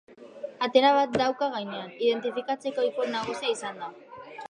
[0.67, 3.97] Antena bat dauka gainean, identifikatzeko ikur nagusia izanda.